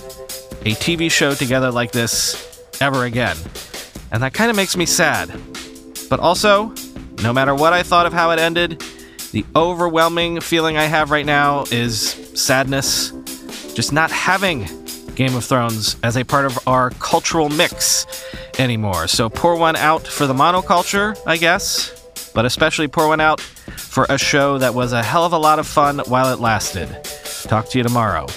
a 0.61 0.73
TV 0.75 1.11
show 1.11 1.35
together 1.35 1.71
like 1.71 1.91
this 1.91 2.63
ever 2.81 3.05
again. 3.05 3.37
And 4.11 4.23
that 4.23 4.33
kind 4.33 4.49
of 4.49 4.55
makes 4.55 4.75
me 4.75 4.85
sad. 4.85 5.31
But 6.09 6.19
also, 6.19 6.73
no 7.21 7.31
matter 7.31 7.53
what 7.53 7.73
I 7.73 7.83
thought 7.83 8.05
of 8.05 8.13
how 8.13 8.31
it 8.31 8.39
ended, 8.39 8.83
the 9.31 9.45
overwhelming 9.55 10.41
feeling 10.41 10.77
I 10.77 10.83
have 10.83 11.11
right 11.11 11.25
now 11.25 11.65
is 11.71 11.99
sadness. 12.33 13.11
Just 13.73 13.93
not 13.93 14.11
having 14.11 14.67
Game 15.15 15.35
of 15.35 15.45
Thrones 15.45 15.95
as 16.03 16.17
a 16.17 16.23
part 16.23 16.45
of 16.45 16.59
our 16.67 16.89
cultural 16.91 17.49
mix 17.49 18.05
anymore. 18.59 19.07
So 19.07 19.29
pour 19.29 19.55
one 19.57 19.75
out 19.75 20.07
for 20.07 20.27
the 20.27 20.33
monoculture, 20.33 21.17
I 21.25 21.37
guess, 21.37 22.09
but 22.33 22.45
especially 22.45 22.87
pour 22.87 23.07
one 23.07 23.21
out 23.21 23.41
for 23.41 24.05
a 24.09 24.17
show 24.17 24.57
that 24.57 24.73
was 24.73 24.93
a 24.93 25.03
hell 25.03 25.25
of 25.25 25.33
a 25.33 25.37
lot 25.37 25.59
of 25.59 25.67
fun 25.67 25.99
while 26.07 26.33
it 26.33 26.39
lasted. 26.39 26.89
Talk 27.43 27.69
to 27.69 27.77
you 27.77 27.83
tomorrow. 27.83 28.27